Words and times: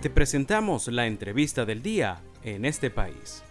Te 0.00 0.10
presentamos 0.10 0.86
la 0.86 1.08
entrevista 1.08 1.64
del 1.64 1.82
día 1.82 2.22
en 2.44 2.64
este 2.64 2.88
país. 2.88 3.42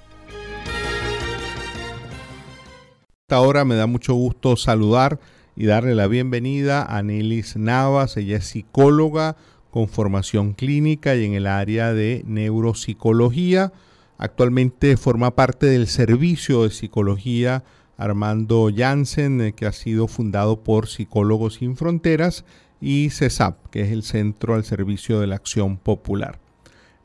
Ahora 3.28 3.66
me 3.66 3.76
da 3.76 3.86
mucho 3.86 4.14
gusto 4.14 4.56
saludar 4.56 5.20
y 5.58 5.66
darle 5.66 5.94
la 5.94 6.08
bienvenida 6.08 6.86
a 6.86 7.04
Nelis 7.04 7.58
Navas. 7.58 8.16
Ella 8.16 8.38
es 8.38 8.46
psicóloga 8.46 9.36
con 9.72 9.90
formación 9.90 10.54
clínica 10.54 11.18
y 11.18 11.26
en 11.26 11.34
el 11.34 11.48
área 11.48 11.94
de 11.94 12.24
neuropsicología. 12.26 13.74
Actualmente 14.18 14.96
forma 14.96 15.36
parte 15.36 15.66
del 15.66 15.88
servicio 15.88 16.64
de 16.64 16.70
psicología 16.70 17.66
Armando 17.98 18.70
Jansen, 18.74 19.42
eh, 19.42 19.54
que 19.54 19.66
ha 19.66 19.74
sido 19.74 20.08
fundado 20.08 20.64
por 20.64 20.88
Psicólogos 20.88 21.56
Sin 21.56 21.76
Fronteras, 21.76 22.46
y 22.80 23.10
CESAP, 23.10 23.68
que 23.70 23.82
es 23.82 23.92
el 23.92 24.04
Centro 24.04 24.54
al 24.54 24.64
Servicio 24.64 25.20
de 25.20 25.28
la 25.28 25.36
Acción 25.36 25.78
Popular. 25.78 26.40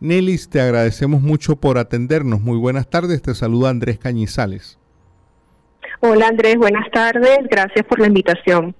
Nelis, 0.02 0.48
te 0.48 0.60
agradecemos 0.60 1.22
mucho 1.22 1.54
por 1.54 1.78
atendernos. 1.78 2.40
Muy 2.40 2.58
buenas 2.58 2.90
tardes. 2.90 3.22
Te 3.22 3.36
saluda 3.36 3.70
Andrés 3.70 4.00
Cañizales. 4.00 4.76
Hola 6.00 6.26
Andrés, 6.26 6.56
buenas 6.56 6.90
tardes, 6.90 7.38
gracias 7.48 7.86
por 7.86 8.00
la 8.00 8.08
invitación. 8.08 8.74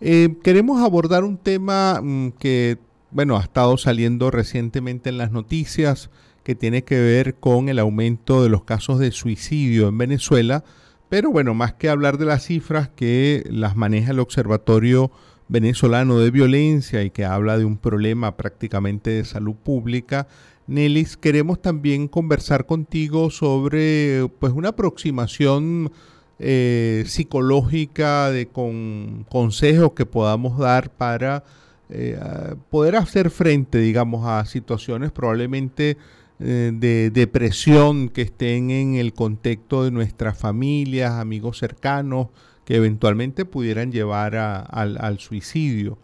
Eh, 0.00 0.34
queremos 0.42 0.82
abordar 0.82 1.22
un 1.22 1.38
tema 1.38 2.00
mm, 2.02 2.30
que, 2.40 2.78
bueno, 3.12 3.36
ha 3.36 3.42
estado 3.42 3.76
saliendo 3.76 4.32
recientemente 4.32 5.10
en 5.10 5.18
las 5.18 5.30
noticias, 5.30 6.10
que 6.42 6.56
tiene 6.56 6.82
que 6.82 6.98
ver 6.98 7.36
con 7.36 7.68
el 7.68 7.78
aumento 7.78 8.42
de 8.42 8.48
los 8.48 8.64
casos 8.64 8.98
de 8.98 9.12
suicidio 9.12 9.86
en 9.86 9.98
Venezuela, 9.98 10.64
pero 11.08 11.30
bueno, 11.30 11.54
más 11.54 11.74
que 11.74 11.88
hablar 11.88 12.18
de 12.18 12.26
las 12.26 12.42
cifras 12.42 12.88
que 12.88 13.44
las 13.48 13.76
maneja 13.76 14.10
el 14.10 14.18
Observatorio 14.18 15.12
Venezolano 15.48 16.18
de 16.18 16.30
Violencia 16.30 17.02
y 17.02 17.10
que 17.10 17.24
habla 17.24 17.58
de 17.58 17.64
un 17.64 17.78
problema 17.78 18.36
prácticamente 18.36 19.10
de 19.10 19.24
salud 19.24 19.54
pública, 19.54 20.26
Nelis, 20.66 21.16
queremos 21.16 21.62
también 21.62 22.08
conversar 22.08 22.66
contigo 22.66 23.30
sobre 23.30 24.28
pues 24.38 24.52
una 24.52 24.68
aproximación 24.68 25.90
eh, 26.38 27.04
psicológica, 27.06 28.30
de 28.30 28.48
con 28.48 29.24
consejos 29.30 29.92
que 29.92 30.04
podamos 30.04 30.58
dar 30.58 30.90
para 30.90 31.42
eh, 31.88 32.20
poder 32.68 32.96
hacer 32.96 33.30
frente, 33.30 33.78
digamos, 33.78 34.26
a 34.26 34.44
situaciones 34.44 35.10
probablemente 35.10 35.96
eh, 36.40 36.70
de 36.74 37.10
depresión 37.10 38.08
que 38.08 38.22
estén 38.22 38.70
en 38.70 38.94
el 38.94 39.12
contexto 39.12 39.84
de 39.84 39.90
nuestras 39.90 40.38
familias, 40.38 41.12
amigos 41.12 41.58
cercanos, 41.58 42.28
que 42.64 42.76
eventualmente 42.76 43.44
pudieran 43.44 43.92
llevar 43.92 44.36
al, 44.36 45.18
suicidio. 45.18 45.96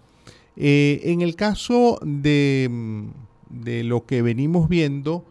en 0.57 1.21
el 1.21 1.37
caso 1.37 1.99
de, 2.03 2.71
de, 3.51 3.85
lo 3.85 4.07
que 4.07 4.23
venimos 4.23 4.69
viendo 4.71 5.27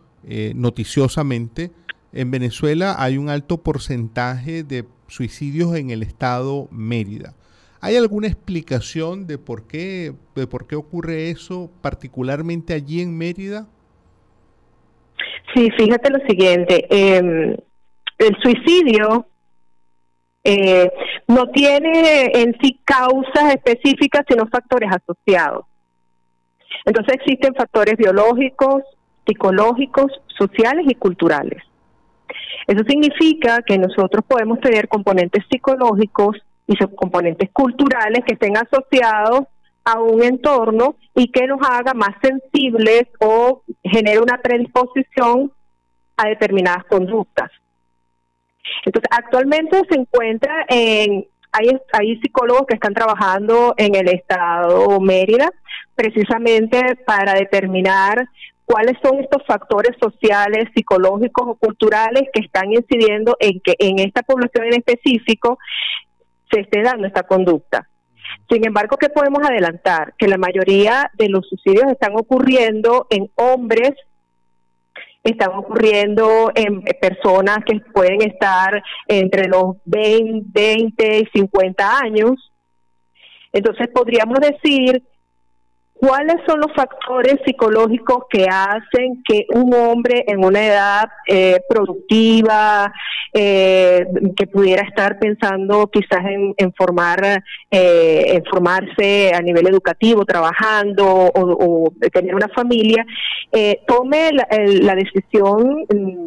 noticiosamente, 0.54 1.72
en 2.12 2.30
Venezuela 2.30 2.96
hay 3.00 3.18
un 3.18 3.30
alto 3.30 3.64
porcentaje 3.64 4.64
de 4.64 4.86
suicidios 5.08 5.76
en 5.76 5.90
el 5.90 6.04
estado 6.04 6.68
Mérida. 6.72 7.34
¿Hay 7.82 7.98
alguna 7.98 8.28
explicación 8.28 9.28
de 9.28 9.38
por 9.38 9.64
qué, 9.64 10.14
de 10.36 10.48
por 10.48 10.68
qué 10.68 10.76
ocurre 10.76 11.32
eso, 11.32 11.70
particularmente 11.82 12.74
allí 12.74 13.02
en 13.02 13.18
Mérida? 13.18 13.68
Sí, 15.54 15.70
fíjate 15.78 16.10
lo 16.10 16.20
siguiente, 16.28 16.86
em, 16.90 17.56
el 18.18 18.38
suicidio 18.42 19.28
eh, 20.44 20.92
no 21.28 21.50
tiene 21.52 22.32
en 22.34 22.56
sí 22.62 22.80
causas 22.84 23.56
específicas, 23.56 24.26
sino 24.28 24.48
factores 24.48 24.90
asociados. 24.92 25.66
Entonces 26.86 27.16
existen 27.16 27.56
factores 27.56 27.96
biológicos, 27.98 28.84
psicológicos, 29.26 30.12
sociales 30.38 30.86
y 30.90 30.96
culturales. 30.96 31.64
Eso 32.68 32.84
significa 32.88 33.62
que 33.62 33.78
nosotros 33.78 34.26
podemos 34.28 34.60
tener 34.60 34.88
componentes 34.88 35.46
psicológicos 35.50 36.38
y 36.68 36.76
componentes 36.96 37.50
culturales 37.52 38.24
que 38.26 38.34
estén 38.34 38.56
asociados 38.58 39.48
a 39.86 40.00
un 40.00 40.24
entorno 40.24 40.96
y 41.16 41.32
que 41.32 41.46
nos 41.48 41.60
haga 41.68 41.94
más 41.94 42.16
sensibles 42.22 43.04
o 43.20 43.64
genere 43.84 44.20
una 44.20 44.42
predisposición 44.42 45.52
a 46.18 46.28
determinadas 46.28 46.86
conductas. 46.86 47.52
Entonces, 48.86 49.10
actualmente 49.12 49.82
se 49.90 50.00
encuentra 50.00 50.66
en, 50.70 51.26
hay, 51.52 51.78
hay 51.92 52.20
psicólogos 52.22 52.66
que 52.68 52.76
están 52.76 52.94
trabajando 52.94 53.74
en 53.78 53.96
el 53.96 54.10
estado 54.10 55.00
Mérida 55.00 55.50
precisamente 55.96 56.96
para 57.06 57.34
determinar 57.34 58.28
cuáles 58.66 58.98
son 59.04 59.20
estos 59.20 59.46
factores 59.46 59.96
sociales, 60.02 60.70
psicológicos 60.76 61.48
o 61.48 61.56
culturales 61.56 62.24
que 62.34 62.42
están 62.42 62.72
incidiendo 62.72 63.36
en 63.40 63.60
que 63.60 63.76
en 63.80 64.00
esta 64.00 64.24
población 64.24 64.66
en 64.66 64.76
específico 64.76 65.60
se 66.52 66.62
esté 66.62 66.82
dando 66.82 67.08
esta 67.08 67.24
conducta. 67.24 67.88
Sin 68.50 68.66
embargo, 68.66 68.98
¿qué 68.98 69.10
podemos 69.10 69.44
adelantar? 69.44 70.14
Que 70.18 70.28
la 70.28 70.38
mayoría 70.38 71.12
de 71.18 71.30
los 71.30 71.48
suicidios 71.48 71.92
están 71.92 72.14
ocurriendo 72.16 73.08
en 73.10 73.32
hombres, 73.36 73.92
están 75.24 75.52
ocurriendo 75.52 76.52
en 76.54 76.82
personas 76.82 77.60
que 77.66 77.80
pueden 77.94 78.22
estar 78.22 78.84
entre 79.08 79.48
los 79.48 79.78
20, 79.86 80.50
20 80.54 81.20
y 81.20 81.26
50 81.34 82.00
años. 82.00 82.52
Entonces 83.54 83.88
podríamos 83.94 84.40
decir 84.40 85.04
¿Cuáles 85.96 86.36
son 86.46 86.60
los 86.60 86.74
factores 86.76 87.36
psicológicos 87.46 88.26
que 88.30 88.46
hacen 88.50 89.24
que 89.24 89.46
un 89.54 89.74
hombre 89.74 90.26
en 90.28 90.44
una 90.44 90.66
edad 90.66 91.10
eh, 91.28 91.62
productiva, 91.70 92.92
eh, 93.32 94.06
que 94.36 94.48
pudiera 94.48 94.84
estar 94.84 95.18
pensando 95.18 95.88
quizás 95.88 96.26
en, 96.58 96.74
formar, 96.74 97.44
eh, 97.72 98.24
en 98.28 98.44
formarse 98.46 99.32
a 99.34 99.42
nivel 99.42 99.68
educativo, 99.68 100.26
trabajando 100.26 101.32
o, 101.34 101.94
tener 102.12 102.36
una 102.36 102.50
familia, 102.50 103.06
tome 103.88 104.32
la, 104.34 104.96
decisión 104.96 105.86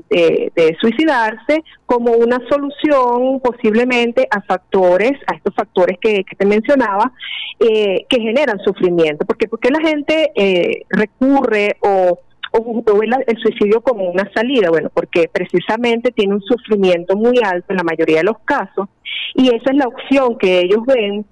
de, 0.09 0.77
suicidarse 0.81 1.63
como 1.85 2.13
una 2.13 2.39
solución 2.49 3.41
posiblemente 3.41 4.27
a 4.31 4.41
factores, 4.43 5.13
a 5.27 5.35
estos 5.35 5.55
factores 5.55 5.99
que, 6.01 6.25
te 6.37 6.47
mencionaba, 6.47 7.13
que 7.59 8.21
generan 8.21 8.59
sufrimiento? 8.61 9.27
Porque 9.27 9.47
la 9.71 9.81
gente 9.81 10.31
eh, 10.35 10.83
recurre 10.89 11.77
o, 11.81 12.19
ve 12.53 13.09
el 13.27 13.37
suicidio 13.39 13.81
como 13.81 14.11
una 14.11 14.31
salida? 14.35 14.71
Bueno, 14.71 14.91
porque 14.93 15.29
precisamente 15.31 16.11
tiene 16.13 16.35
un 16.35 16.43
sufrimiento 16.43 17.17
muy 17.17 17.39
alto 17.45 17.67
en 17.71 17.77
la 17.77 17.83
mayoría 17.83 18.19
de 18.19 18.25
los 18.25 18.39
casos 18.45 18.89
y 19.35 19.49
esa 19.49 19.71
es 19.71 19.77
la 19.77 19.87
opción 19.87 20.39
que 20.39 20.61
ellos 20.61 20.81
ven 20.87 21.27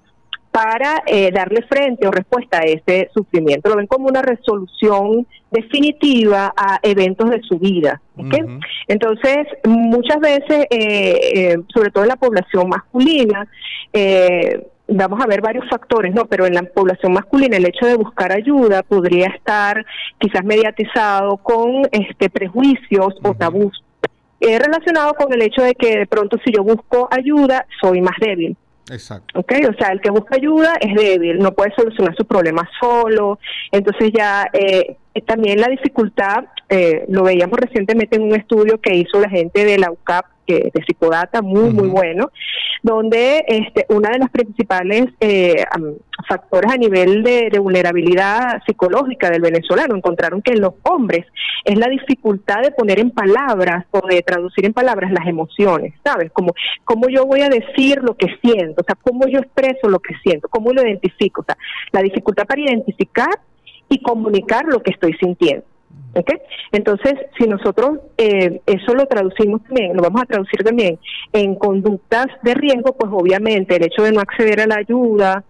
para 0.55 1.03
eh, 1.07 1.33
darle 1.33 1.63
frente 1.63 2.07
o 2.07 2.13
respuesta 2.13 2.59
a 2.59 2.63
ese 2.63 3.11
sufrimiento. 3.13 3.71
Lo 3.71 3.77
ven 3.77 3.89
como 3.89 4.07
una 4.07 4.23
resolución 4.23 5.27
definitiva 5.51 6.55
a 6.57 6.79
eventos 6.81 7.29
de 7.29 7.41
su 7.43 7.59
vida. 7.59 8.01
Entonces, 8.87 9.49
muchas 9.65 10.21
veces, 10.21 10.67
eh, 10.71 11.57
sobre 11.75 11.91
todo 11.91 12.05
en 12.05 12.11
la 12.11 12.17
población 12.17 12.69
masculina, 12.69 13.49
eh, 13.93 14.65
vamos 14.89 15.21
a 15.23 15.27
ver 15.27 15.41
varios 15.41 15.69
factores, 15.69 16.15
¿no? 16.15 16.27
Pero 16.27 16.47
en 16.47 16.55
la 16.55 16.63
población 16.63 17.13
masculina 17.13 17.57
el 17.57 17.67
hecho 17.67 17.87
de 17.87 17.97
buscar 17.97 18.33
ayuda 18.33 18.83
podría 18.83 19.29
estar 19.29 19.85
quizás 20.19 20.45
mediatizado 20.45 21.37
con 21.39 21.83
este 21.91 22.31
prejuicios 22.31 23.15
o 23.23 23.35
tabús 23.35 23.83
eh, 24.41 24.59
relacionado 24.59 25.15
con 25.15 25.33
el 25.33 25.43
hecho 25.43 25.63
de 25.63 25.75
que 25.75 26.01
de 26.01 26.07
pronto 26.07 26.37
si 26.45 26.53
yo 26.53 26.63
busco 26.63 27.09
ayuda 27.11 27.67
soy 27.81 28.01
más 28.01 28.17
débil. 28.21 28.57
Exacto. 28.91 29.41
Okay, 29.41 29.65
o 29.65 29.73
sea, 29.73 29.89
el 29.93 30.01
que 30.03 30.11
busca 30.11 30.37
ayuda 30.37 30.75
es 30.79 30.95
débil, 30.95 31.39
no 31.39 31.53
puede 31.53 31.75
solucionar 31.75 32.15
su 32.15 32.27
problema 32.27 32.69
solo. 32.79 33.39
Entonces 33.73 34.13
ya 34.13 34.47
eh, 34.53 34.97
también 35.27 35.61
la 35.61 35.69
dificultad, 35.69 36.45
eh, 36.69 37.07
lo 37.09 37.23
veíamos 37.23 37.59
recientemente 37.59 38.17
en 38.17 38.25
un 38.25 38.35
estudio 38.35 38.79
que 38.81 38.95
hizo 38.95 39.19
la 39.21 39.31
gente 39.31 39.65
de 39.65 39.79
la 39.79 39.91
UCAP, 39.91 40.27
que 40.47 40.71
de 40.73 40.85
psicodata, 40.85 41.43
muy, 41.43 41.71
muy 41.71 41.89
bueno, 41.89 42.31
donde 42.83 43.45
este, 43.49 43.87
una 43.89 44.11
de 44.11 44.19
las 44.19 44.31
principales 44.31 45.07
eh, 45.21 45.65
factores 46.29 46.73
a 46.73 46.77
nivel 46.77 47.23
de, 47.23 47.59
vulnerabilidad 47.59 48.63
psicológica 48.67 49.31
del 49.31 49.41
venezolano 49.41 49.97
encontraron 49.97 50.43
que 50.43 50.53
en 50.53 50.61
los 50.61 50.75
hombres 50.83 51.25
es 51.65 51.79
la 51.79 51.89
dificultad 51.89 52.61
de 52.63 52.73
poner 52.73 52.99
en 52.99 53.11
palabras 53.11 53.87
o 53.91 54.07
de 54.07 54.21
traducir 54.23 54.67
en 54.67 54.75
palabras 54.75 55.11
las 55.13 55.27
emociones, 55.27 55.95
¿sabes? 56.05 56.31
Como 56.33 56.53
cómo 56.85 57.09
yo 57.09 57.25
voy 57.25 57.41
a 57.41 57.49
decir 57.49 58.01
lo 58.03 58.17
que 58.17 58.27
siento, 58.43 58.83
o 58.83 58.85
sea, 58.85 58.97
cómo 59.01 59.27
yo 59.29 59.39
expreso 59.39 59.89
lo 59.89 60.01
que 60.01 60.15
siento, 60.23 60.49
cómo 60.49 60.73
lo 60.73 60.83
identifico, 60.83 61.41
o 61.41 61.45
sea, 61.45 61.57
la 61.93 62.03
dificultad 62.03 62.45
para 62.47 62.61
identificar 62.61 63.31
y 63.89 64.03
comunicar 64.03 64.67
lo 64.67 64.83
que 64.83 64.91
estoy 64.91 65.15
sintiendo. 65.15 65.65
¿Okay? 66.17 66.39
Entonces, 66.71 67.15
si 67.37 67.49
nosotros 67.49 67.99
eh, 68.17 68.61
eso 68.67 68.95
lo 68.95 69.07
traducimos 69.07 69.63
también, 69.65 69.97
lo 69.97 70.03
vamos 70.03 70.23
a 70.23 70.27
traducir 70.27 70.63
también 70.63 70.99
en 71.33 71.57
conductas 71.57 72.27
de 72.43 72.55
riesgo, 72.55 72.93
pues 72.97 73.11
obviamente 73.13 73.77
el 73.77 73.85
hecho 73.85 74.03
de 74.03 74.13
no 74.13 74.21
acceder 74.21 74.61
a 74.61 74.67
la 74.67 74.77
ayuda 74.77 75.45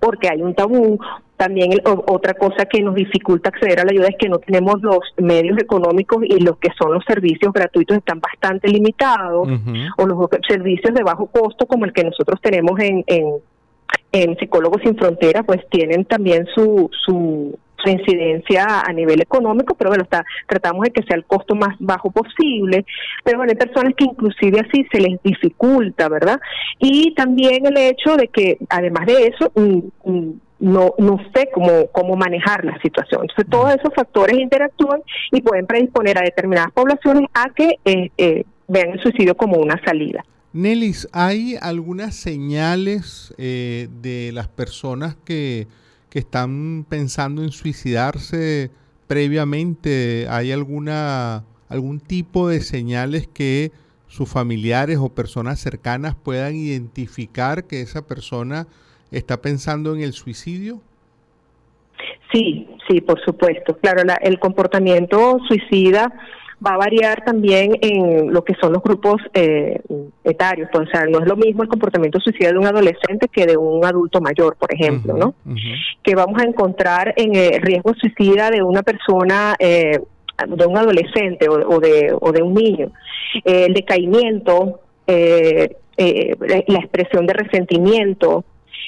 porque 0.00 0.28
hay 0.28 0.42
un 0.42 0.54
tabú 0.54 0.98
también 1.36 1.70
otra 1.84 2.34
cosa 2.34 2.66
que 2.66 2.82
nos 2.82 2.96
dificulta 2.96 3.50
acceder 3.50 3.78
a 3.80 3.84
la 3.84 3.92
ayuda 3.92 4.08
es 4.08 4.16
que 4.18 4.28
no 4.28 4.38
tenemos 4.38 4.82
los 4.82 4.98
medios 5.18 5.56
económicos 5.58 6.24
y 6.24 6.40
los 6.40 6.58
que 6.58 6.70
son 6.76 6.92
los 6.92 7.04
servicios 7.04 7.52
gratuitos 7.52 7.96
están 7.96 8.20
bastante 8.20 8.68
limitados 8.68 9.48
o 9.96 10.06
los 10.06 10.28
servicios 10.48 10.92
de 10.92 11.04
bajo 11.04 11.26
costo 11.26 11.66
como 11.66 11.84
el 11.84 11.92
que 11.92 12.02
nosotros 12.02 12.40
tenemos 12.42 12.78
en, 12.80 13.04
en, 13.06 14.36
Psicólogos 14.38 14.82
Sin 14.82 14.96
Fronteras 14.96 15.44
pues 15.46 15.60
tienen 15.70 16.04
también 16.06 16.46
su, 16.54 16.90
su, 17.04 17.56
su 17.82 17.90
incidencia 17.90 18.80
a 18.80 18.92
nivel 18.92 19.20
económico, 19.20 19.74
pero 19.74 19.90
bueno, 19.90 20.04
está, 20.04 20.24
tratamos 20.46 20.84
de 20.84 20.90
que 20.90 21.02
sea 21.02 21.16
el 21.16 21.24
costo 21.24 21.54
más 21.54 21.76
bajo 21.78 22.10
posible, 22.10 22.84
pero 23.24 23.38
bueno, 23.38 23.52
hay 23.52 23.66
personas 23.66 23.94
que 23.96 24.04
inclusive 24.04 24.60
así 24.60 24.86
se 24.90 25.00
les 25.00 25.22
dificulta, 25.22 26.08
¿verdad? 26.08 26.40
Y 26.78 27.14
también 27.14 27.66
el 27.66 27.76
hecho 27.76 28.16
de 28.16 28.28
que, 28.28 28.58
además 28.68 29.06
de 29.06 29.26
eso, 29.26 29.52
no, 30.60 30.94
no 30.98 31.18
sé 31.34 31.48
cómo, 31.52 31.86
cómo 31.92 32.16
manejar 32.16 32.64
la 32.64 32.80
situación. 32.82 33.22
Entonces, 33.22 33.46
todos 33.48 33.74
esos 33.74 33.94
factores 33.94 34.38
interactúan 34.38 35.00
y 35.30 35.40
pueden 35.40 35.66
predisponer 35.66 36.18
a 36.18 36.22
determinadas 36.22 36.72
poblaciones 36.72 37.28
a 37.34 37.50
que 37.54 37.76
eh, 37.84 38.10
eh, 38.18 38.44
vean 38.66 38.90
el 38.90 39.00
suicidio 39.00 39.36
como 39.36 39.56
una 39.58 39.80
salida. 39.84 40.24
Nelis, 40.52 41.08
¿hay 41.12 41.56
algunas 41.60 42.16
señales 42.16 43.34
eh, 43.38 43.88
de 44.00 44.32
las 44.32 44.48
personas 44.48 45.16
que 45.24 45.68
que 46.10 46.18
están 46.18 46.86
pensando 46.88 47.42
en 47.42 47.50
suicidarse 47.50 48.70
previamente? 49.06 50.26
¿Hay 50.28 50.52
alguna 50.52 51.44
algún 51.68 52.00
tipo 52.00 52.48
de 52.48 52.60
señales 52.60 53.26
que 53.26 53.72
sus 54.06 54.28
familiares 54.28 54.98
o 54.98 55.10
personas 55.10 55.60
cercanas 55.60 56.14
puedan 56.14 56.56
identificar 56.56 57.64
que 57.64 57.82
esa 57.82 58.06
persona 58.06 58.66
está 59.10 59.40
pensando 59.42 59.94
en 59.94 60.02
el 60.02 60.12
suicidio? 60.14 60.80
Sí, 62.32 62.68
sí, 62.88 63.00
por 63.00 63.20
supuesto. 63.24 63.76
Claro, 63.78 64.02
el 64.22 64.38
comportamiento 64.38 65.38
suicida 65.46 66.12
va 66.64 66.74
a 66.74 66.76
variar 66.76 67.24
también 67.24 67.78
en 67.80 68.32
lo 68.32 68.44
que 68.44 68.54
son 68.60 68.72
los 68.72 68.82
grupos 68.82 69.20
eh, 69.34 69.80
etarios. 70.28 70.68
Pues, 70.72 70.88
o 70.88 70.90
sea, 70.90 71.06
no 71.06 71.20
es 71.20 71.26
lo 71.26 71.36
mismo 71.36 71.62
el 71.62 71.68
comportamiento 71.68 72.20
suicida 72.20 72.52
de 72.52 72.58
un 72.58 72.66
adolescente 72.66 73.28
que 73.28 73.46
de 73.46 73.56
un 73.56 73.84
adulto 73.84 74.20
mayor, 74.20 74.56
por 74.56 74.72
ejemplo, 74.72 75.16
¿no? 75.16 75.34
Que 76.02 76.14
vamos 76.14 76.40
a 76.40 76.46
encontrar 76.46 77.14
en 77.16 77.34
el 77.34 77.60
riesgo 77.62 77.94
suicida 77.94 78.50
de 78.50 78.62
una 78.62 78.82
persona, 78.82 79.54
eh, 79.58 79.98
de 80.46 80.66
un 80.66 80.76
adolescente 80.76 81.48
o, 81.48 81.80
de, 81.80 82.14
o 82.18 82.32
de 82.32 82.42
un 82.42 82.54
niño. 82.54 82.90
el 83.44 83.74
decaimiento, 83.74 84.80
eh, 85.06 85.74
la 85.96 86.78
expresión 86.78 87.26
de 87.26 87.32
resentimiento, 87.32 88.44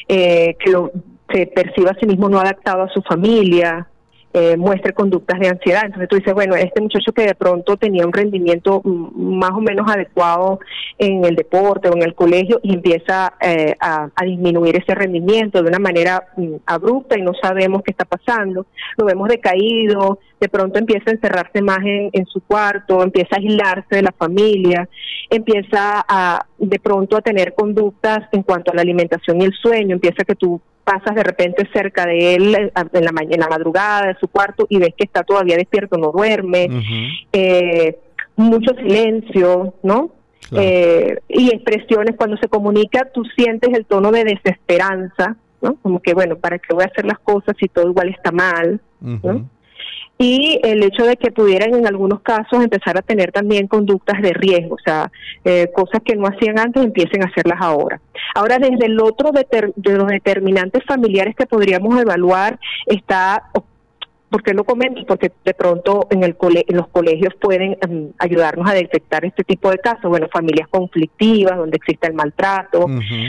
que 0.07 0.57
lo, 0.71 0.93
se 1.33 1.47
perciba 1.47 1.91
a 1.91 1.95
sí 1.95 2.07
mismo 2.07 2.29
no 2.29 2.41
adaptado 2.41 2.83
a 2.83 2.89
su 2.89 3.03
familia, 3.03 3.89
eh, 4.33 4.57
muestre 4.57 4.93
conductas 4.93 5.41
de 5.41 5.49
ansiedad. 5.49 5.83
Entonces 5.85 6.09
tú 6.09 6.17
dices, 6.17 6.35
bueno, 6.35 6.55
este 6.55 6.81
muchacho 6.81 7.13
que 7.13 7.23
de 7.23 7.35
pronto 7.35 7.77
tenía 7.77 8.07
un 8.07 8.13
rendimiento 8.13 8.81
mm, 8.85 9.39
más 9.39 9.51
o 9.51 9.61
menos 9.61 9.91
adecuado 9.91 10.61
en 10.99 11.25
el 11.25 11.35
deporte 11.35 11.89
o 11.89 11.97
en 11.97 12.03
el 12.03 12.15
colegio 12.15 12.61
y 12.63 12.75
empieza 12.75 13.35
eh, 13.41 13.75
a, 13.81 14.09
disminuir 14.25 14.77
ese 14.77 14.95
rendimiento 14.95 15.61
de 15.63 15.69
una 15.69 15.81
manera 15.81 16.29
mm, 16.37 16.57
abrupta 16.67 17.19
y 17.19 17.23
no 17.23 17.33
sabemos 17.43 17.83
qué 17.83 17.91
está 17.91 18.05
pasando, 18.05 18.67
lo 18.97 19.05
vemos 19.05 19.29
decaído, 19.29 20.21
de 20.39 20.49
pronto 20.49 20.79
empieza 20.79 21.11
a 21.11 21.15
encerrarse 21.15 21.61
más 21.61 21.81
en, 21.81 22.11
en 22.13 22.27
su 22.27 22.41
cuarto, 22.41 23.03
empieza 23.03 23.35
a 23.35 23.39
aislarse 23.39 23.97
de 23.97 24.03
la 24.03 24.13
familia, 24.13 24.89
empieza 25.29 26.05
a 26.09 26.47
de 26.59 26.79
pronto 26.79 27.17
a 27.17 27.23
tener 27.23 27.55
conductas 27.55 28.29
en 28.33 28.43
cuanto 28.43 28.71
a 28.71 28.75
la 28.75 28.83
alimentación 28.83 29.41
y 29.41 29.45
el 29.47 29.55
sueño, 29.55 29.95
empieza 29.95 30.25
que 30.25 30.35
tú 30.35 30.61
pasas 30.85 31.15
de 31.15 31.23
repente 31.23 31.69
cerca 31.73 32.07
de 32.07 32.35
él 32.35 32.55
eh, 32.55 32.73
en 32.75 33.05
la, 33.05 33.13
en 33.23 33.41
la 33.41 33.49
madrugada 33.49 34.09
de 34.09 34.17
su 34.19 34.29
cuarto 34.29 34.67
y 34.69 34.79
ves 34.79 34.95
que 34.97 35.05
está 35.05 35.23
todavía 35.23 35.57
despierto, 35.57 35.97
no 35.97 36.13
duerme, 36.13 36.69
eh, 37.33 37.99
mucho 38.37 38.75
silencio, 38.75 39.75
¿no? 39.83 40.11
Eh, 40.53 41.17
y 41.29 41.51
expresiones 41.55 42.17
cuando 42.17 42.37
se 42.39 42.49
comunica, 42.49 43.09
tú 43.13 43.23
sientes 43.37 43.73
el 43.73 43.87
tono 43.87 44.11
de 44.11 44.25
desesperanza, 44.25 45.37
¿no? 45.63 45.77
Como 45.77 46.01
que, 46.01 46.13
bueno, 46.13 46.37
¿para 46.37 46.59
qué 46.59 46.75
voy 46.75 46.83
a 46.83 46.89
hacer 46.89 47.05
las 47.05 47.21
cosas 47.21 47.55
si 47.61 47.69
todo 47.69 47.89
igual 47.89 48.09
está 48.09 48.33
mal? 48.33 48.81
¿no? 49.01 49.49
Y 50.19 50.61
el 50.63 50.83
hecho 50.83 51.05
de 51.05 51.17
que 51.17 51.31
pudieran 51.31 51.75
en 51.75 51.87
algunos 51.87 52.21
casos 52.21 52.63
empezar 52.63 52.99
a 52.99 53.03
tener 53.03 53.33
también 53.33 53.67
conductas 53.67 54.21
de 54.21 54.33
riesgo, 54.33 54.75
o 54.75 54.83
sea, 54.85 55.11
eh, 55.45 55.71
cosas 55.75 56.03
que 56.05 56.15
no 56.15 56.27
hacían 56.27 56.59
antes 56.59 56.85
empiecen 56.85 57.23
a 57.23 57.27
hacerlas 57.27 57.59
ahora. 57.61 58.01
Ahora, 58.35 58.59
desde 58.59 58.87
el 58.87 59.01
otro 59.01 59.31
de 59.33 59.97
los 59.97 60.09
determinantes 60.09 60.85
familiares 60.85 61.35
que 61.35 61.47
podríamos 61.47 61.99
evaluar 62.01 62.59
está 62.87 63.51
¿Por 64.31 64.45
qué 64.45 64.55
lo 64.55 64.63
comento? 64.63 65.05
Porque 65.07 65.33
de 65.45 65.55
pronto 65.55 66.07
en, 66.09 66.23
el 66.23 66.37
en 66.41 66.77
los 66.77 66.87
colegios 66.89 67.35
pueden 67.41 67.77
em, 67.83 68.13
ayudarnos 68.19 68.71
a 68.71 68.75
detectar 68.75 69.25
este 69.25 69.43
tipo 69.43 69.71
de 69.71 69.79
casos. 69.79 70.09
Bueno, 70.09 70.29
familias 70.33 70.69
conflictivas, 70.69 71.59
donde 71.59 71.77
existe 71.77 72.07
el 72.07 72.15
maltrato, 72.15 72.87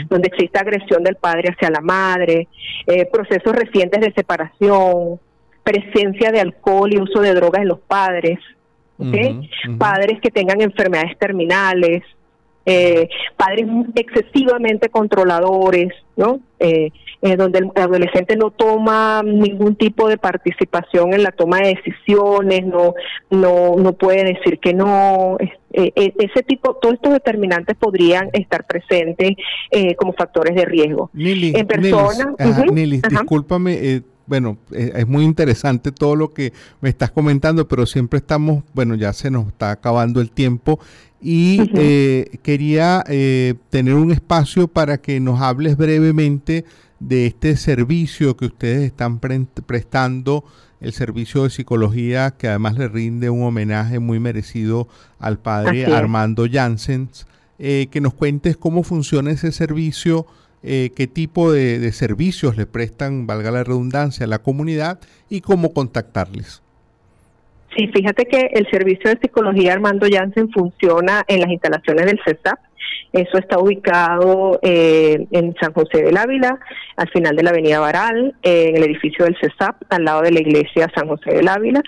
donde 0.08 0.28
existe 0.28 0.60
agresión 0.60 1.02
del 1.02 1.16
padre 1.16 1.50
hacia 1.50 1.70
la 1.70 1.80
madre, 1.80 2.46
eh, 2.86 3.04
procesos 3.12 3.52
recientes 3.52 4.00
de 4.00 4.12
separación, 4.12 5.18
presencia 5.62 6.30
de 6.32 6.40
alcohol 6.40 6.92
y 6.92 7.00
uso 7.00 7.20
de 7.20 7.34
drogas 7.34 7.62
en 7.62 7.68
los 7.68 7.80
padres, 7.80 8.38
padres 9.78 10.20
que 10.20 10.30
tengan 10.30 10.60
enfermedades 10.60 11.18
terminales, 11.18 12.02
eh, 12.64 13.08
padres 13.36 13.66
excesivamente 13.96 14.88
controladores, 14.88 15.88
¿no? 16.16 16.40
Eh, 16.60 16.90
eh, 17.20 17.36
donde 17.36 17.60
el 17.60 17.70
adolescente 17.74 18.36
no 18.36 18.50
toma 18.50 19.22
ningún 19.24 19.74
tipo 19.74 20.08
de 20.08 20.16
participación 20.16 21.12
en 21.12 21.24
la 21.24 21.32
toma 21.32 21.58
de 21.58 21.74
decisiones, 21.74 22.64
no, 22.64 22.94
no, 23.30 23.76
no 23.76 23.92
puede 23.94 24.34
decir 24.34 24.60
que 24.60 24.74
no. 24.74 25.38
ese 25.72 26.42
tipo, 26.42 26.74
todos 26.74 26.94
estos 26.94 27.12
determinantes 27.12 27.76
podrían 27.76 28.28
estar 28.32 28.66
presentes 28.66 29.32
como 29.96 30.12
factores 30.12 30.54
de 30.54 30.64
riesgo. 30.64 31.10
en 31.14 31.66
persona. 31.66 32.34
discúlpame 33.08 34.02
bueno, 34.26 34.58
eh, 34.72 34.92
es 34.96 35.06
muy 35.06 35.24
interesante 35.24 35.92
todo 35.92 36.16
lo 36.16 36.32
que 36.32 36.52
me 36.80 36.88
estás 36.88 37.10
comentando, 37.10 37.66
pero 37.68 37.86
siempre 37.86 38.18
estamos, 38.18 38.64
bueno, 38.74 38.94
ya 38.94 39.12
se 39.12 39.30
nos 39.30 39.48
está 39.48 39.70
acabando 39.70 40.20
el 40.20 40.30
tiempo 40.30 40.80
y 41.20 41.70
eh, 41.74 42.38
quería 42.42 43.04
eh, 43.08 43.54
tener 43.70 43.94
un 43.94 44.10
espacio 44.10 44.68
para 44.68 44.98
que 44.98 45.20
nos 45.20 45.40
hables 45.40 45.76
brevemente 45.76 46.64
de 47.00 47.26
este 47.26 47.56
servicio 47.56 48.36
que 48.36 48.46
ustedes 48.46 48.82
están 48.82 49.18
prestando, 49.18 50.44
el 50.80 50.92
servicio 50.92 51.44
de 51.44 51.50
psicología 51.50 52.32
que 52.32 52.48
además 52.48 52.76
le 52.76 52.88
rinde 52.88 53.30
un 53.30 53.44
homenaje 53.44 53.98
muy 53.98 54.18
merecido 54.18 54.88
al 55.18 55.38
padre 55.38 55.86
Armando 55.86 56.46
Janssens. 56.50 57.26
que 57.58 58.00
nos 58.00 58.14
cuentes 58.14 58.56
cómo 58.56 58.82
funciona 58.82 59.30
ese 59.30 59.52
servicio, 59.52 60.26
eh, 60.64 60.90
qué 60.94 61.08
tipo 61.08 61.52
de, 61.52 61.90
servicios 61.92 62.56
le 62.56 62.66
prestan, 62.66 63.26
valga 63.26 63.50
la 63.50 63.64
redundancia, 63.64 64.26
a 64.26 64.28
la 64.28 64.38
comunidad 64.38 65.00
y 65.28 65.40
cómo 65.40 65.72
contactarles. 65.72 66.62
Sí, 67.76 67.88
fíjate 67.88 68.26
que 68.26 68.50
el 68.52 68.68
servicio 68.70 69.10
de 69.10 69.18
psicología 69.20 69.72
Armando 69.72 70.06
Janssen 70.10 70.50
funciona 70.50 71.24
en 71.26 71.40
las 71.40 71.50
instalaciones 71.50 72.06
del 72.06 72.20
CESAP. 72.24 72.58
Eso 73.12 73.38
está 73.38 73.58
ubicado 73.58 74.58
eh, 74.62 75.26
en 75.30 75.54
San 75.60 75.72
José 75.72 76.02
del 76.02 76.16
Ávila, 76.16 76.58
al 76.96 77.10
final 77.10 77.34
de 77.34 77.42
la 77.42 77.50
Avenida 77.50 77.80
Baral, 77.80 78.34
eh, 78.42 78.68
en 78.68 78.76
el 78.76 78.84
edificio 78.84 79.24
del 79.24 79.36
CESAP, 79.40 79.82
al 79.90 80.04
lado 80.04 80.22
de 80.22 80.32
la 80.32 80.40
iglesia 80.40 80.90
San 80.94 81.08
José 81.08 81.32
del 81.32 81.48
Ávila. 81.48 81.82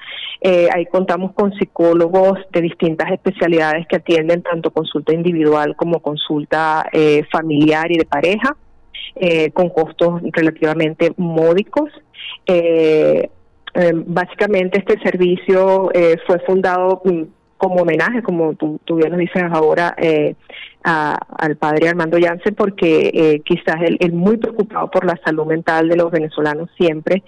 ahí 0.72 0.86
contamos 0.86 1.32
con 1.32 1.52
psicólogos 1.54 2.38
de 2.50 2.60
distintas 2.60 3.10
especialidades 3.12 3.86
que 3.86 3.96
atienden 3.96 4.42
tanto 4.42 4.70
consulta 4.70 5.14
individual 5.14 5.76
como 5.76 6.00
consulta 6.00 6.86
familiar 7.30 7.90
y 7.92 7.98
de 7.98 8.04
pareja 8.04 8.56
eh, 9.16 9.50
con 9.52 9.70
costos 9.70 10.20
relativamente 10.32 11.12
módicos. 11.16 11.90
Eh, 12.46 13.28
eh, 13.74 13.92
básicamente 13.94 14.78
este 14.78 14.98
servicio 15.00 15.90
fue 16.26 16.38
fundado 16.40 17.00
mm, 17.04 17.22
como 17.56 17.82
homenaje, 17.82 18.22
como 18.22 18.54
tú, 18.54 18.80
tú 18.84 18.96
bien 18.96 19.10
nos 19.10 19.20
dices 19.20 19.42
ahora, 19.50 19.96
al 20.82 21.56
padre 21.56 21.88
Armando 21.88 22.18
Janssen, 22.20 22.54
porque 22.54 23.40
quizás 23.44 23.76
él, 23.82 24.12
muy 24.12 24.36
preocupado 24.36 24.90
por 24.90 25.06
la 25.06 25.18
salud 25.24 25.46
mental 25.46 25.88
de 25.88 25.96
los 25.96 26.10
venezolanos 26.10 26.68
siempre, 26.76 27.22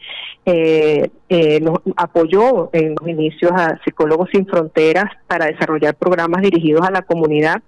nos 1.28 1.78
apoyó 1.96 2.70
en 2.72 2.94
los 3.00 3.08
inicios 3.08 3.52
a 3.52 3.78
Psicólogos 3.84 4.30
Sin 4.32 4.46
Fronteras 4.46 5.06
para 5.26 5.46
desarrollar 5.46 5.94
programas 5.96 6.42
dirigidos 6.42 6.86
a 6.86 6.90
la 6.90 7.02
comunidad 7.02 7.62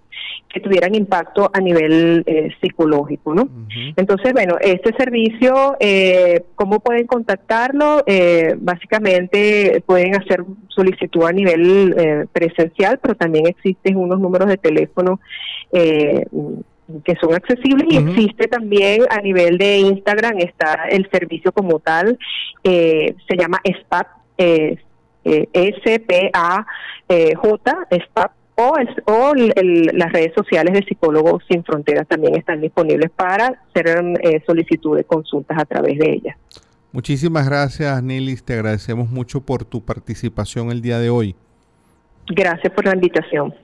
que 0.49 0.61
tuvieran 0.61 0.95
impacto 0.95 1.51
a 1.53 1.61
nivel 1.61 2.23
eh, 2.27 2.51
psicológico, 2.61 3.35
¿no? 3.35 3.49
Entonces, 3.97 4.33
bueno, 4.33 4.57
este 4.61 4.95
servicio, 4.97 5.77
eh, 5.79 6.45
¿cómo 6.55 6.81
pueden 6.81 7.07
contactarlo? 7.07 8.03
Eh, 8.07 8.55
básicamente 8.59 9.83
pueden 9.85 10.17
hacer 10.17 10.45
solicitud 10.69 11.25
a 11.25 11.33
nivel 11.33 11.95
eh, 11.99 12.27
presencial, 12.33 12.99
pero 13.03 13.15
también 13.15 13.47
existen 13.47 13.97
unos 13.97 14.19
números 14.21 14.49
de 14.49 14.57
teléfono 14.57 15.21
que 17.05 17.17
son 17.17 17.35
accesibles 17.35 17.87
y 17.91 17.97
existe 17.97 18.49
también 18.49 19.03
a 19.11 19.21
nivel 19.21 19.59
de 19.59 19.79
Instagram, 19.79 20.39
está 20.39 20.87
el 20.91 21.09
servicio 21.11 21.53
como 21.53 21.79
tal, 21.81 22.19
eh, 22.65 23.15
se 23.29 23.37
llama 23.37 23.61
SPAT, 23.65 24.07
eh, 24.39 24.79
S-P-A-J, 25.25 26.67
SPAT, 28.07 28.33
o, 28.61 28.75
o 29.05 29.35
las 29.35 30.13
redes 30.13 30.33
sociales 30.35 30.75
de 30.75 30.83
Psicólogos 30.83 31.45
Sin 31.49 31.63
Fronteras 31.63 32.09
también 32.09 32.35
están 32.35 32.61
disponibles 32.61 33.11
para 33.11 33.63
hacer 33.71 34.03
eh, 34.21 34.43
solicitud 34.47 34.97
de 34.97 35.05
consultas 35.05 35.59
a 35.59 35.65
través 35.65 35.97
de 35.99 36.11
ellas. 36.11 36.37
Muchísimas 36.91 37.49
gracias, 37.49 38.03
Nelis. 38.03 38.43
Te 38.43 38.55
agradecemos 38.55 39.11
mucho 39.11 39.43
por 39.43 39.65
tu 39.65 39.85
participación 39.85 40.73
el 40.73 40.83
día 40.83 40.99
de 40.99 41.11
hoy. 41.11 41.37
Gracias 42.27 42.73
por 42.73 42.85
la 42.87 42.95
invitación. 42.95 43.55